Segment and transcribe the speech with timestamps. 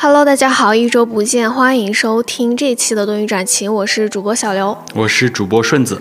[0.00, 6.00] Hello，大家好，一周不见，欢迎收听这期的多云转晴，我是主播小刘，我是主播顺子。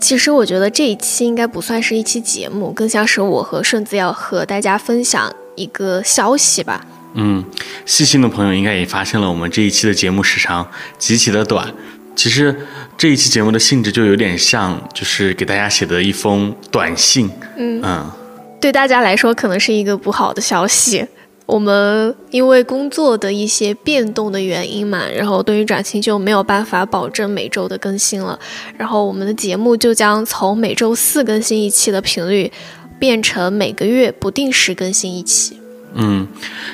[0.00, 6.86] 其实我觉得这一期应该不算是一期节目，更像是我和顺子要和大家分享一个消息吧。
[7.12, 7.44] 嗯，
[7.84, 10.66] 细心的朋友应该也发现了，我们这一期的节目时长
[10.98, 11.70] 极其的短。
[12.16, 12.66] 其实
[12.96, 17.30] 这一期节目的性质就有点像，就是给大家写的一封短信。
[17.58, 18.10] 嗯嗯，
[18.58, 21.06] 对大家来说可能是一个不好的消息。
[21.50, 28.38] 我们因为工作的一些变动的原因嘛，然后对于转型就没有办法保证每周的更新了，
[28.78, 32.52] 然后我们的节目就将从每周四更新一期的频率，
[33.00, 35.56] 变成每个月不定时更新一期。
[35.94, 36.28] 嗯，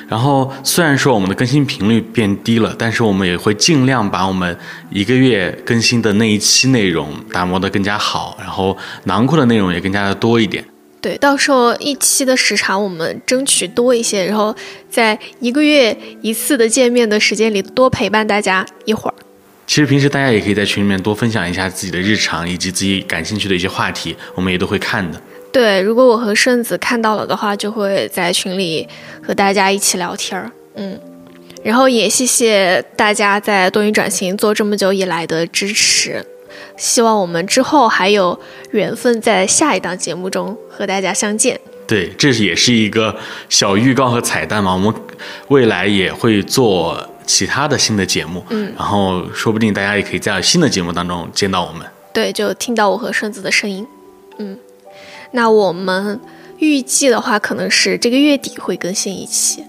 [0.07, 4.55] 然后虽然说我们的更新频率变低了，但是我们也会尽量把我们
[4.91, 10.63] 一个月更新的那一期内容打磨得更加好，然后囊括的内容也更加的多一点。
[11.07, 14.53] 对，到时候一期的时长我们争取多一些，然后
[14.89, 19.13] 在一个月一次的见面的时间里多陪伴大家一会儿。
[19.65, 25.21] 其实平时大家也可以在群里面多分享一下自己的日常以及自己感兴趣的一些话题，我们也都会看的。
[25.53, 28.85] 对，如果我和顺子看到了的话，就会在群里
[29.25, 30.51] 和大家一起聊天儿。
[30.75, 30.99] 嗯，
[31.63, 36.25] 然后也谢谢大家在多云转型做这么久以来的支持。
[36.77, 38.39] 希望我们之后还有
[38.71, 41.59] 缘分，在下一档节目中和大家相见。
[41.87, 43.15] 对，这也是一个
[43.49, 44.73] 小预告和彩蛋嘛。
[44.73, 44.93] 我们
[45.47, 51.87] 未来也会做其他的新的节目，嗯，然后说不定大家也可以在新的节目当中见到我们。
[52.13, 53.87] 对，就听到我和顺子的声音。
[54.37, 54.59] 嗯，
[55.31, 56.19] 那我们
[56.57, 59.63] 预计的话，可能是这个月底会更新一期。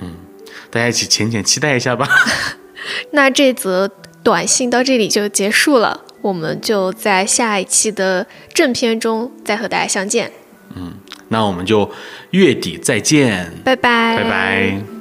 [0.00, 0.14] 嗯，
[0.70, 2.08] 大家一起浅浅期待一下吧。
[3.12, 3.88] 那这则
[4.24, 6.00] 短信到这里就结束了。
[6.20, 10.30] 我们就在下一期的正片中再和大家相见。
[10.76, 10.92] 嗯，
[11.28, 11.90] 那我们就
[12.30, 14.99] 月底再见，拜拜，拜拜。